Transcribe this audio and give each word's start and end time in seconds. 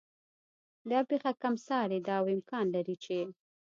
دا 0.89 0.99
پېښه 1.09 1.31
کم 1.41 1.55
سارې 1.67 1.99
ده 2.05 2.13
او 2.19 2.25
امکان 2.35 2.65
لري 2.75 2.95
چې 3.03 3.17